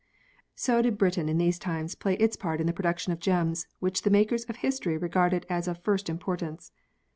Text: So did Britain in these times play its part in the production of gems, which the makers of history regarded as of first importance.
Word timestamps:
So 0.55 0.81
did 0.81 0.97
Britain 0.97 1.29
in 1.29 1.37
these 1.37 1.59
times 1.59 1.93
play 1.93 2.15
its 2.15 2.35
part 2.35 2.59
in 2.59 2.65
the 2.65 2.73
production 2.73 3.13
of 3.13 3.19
gems, 3.19 3.67
which 3.79 4.01
the 4.01 4.09
makers 4.09 4.45
of 4.45 4.55
history 4.55 4.97
regarded 4.97 5.45
as 5.47 5.67
of 5.67 5.83
first 5.83 6.09
importance. 6.09 6.71